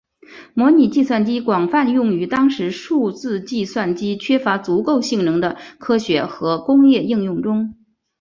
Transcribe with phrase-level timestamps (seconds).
[0.55, 7.75] 模拟计算机广泛用于当时数字计算机缺乏足够性能的科学和工业应用中。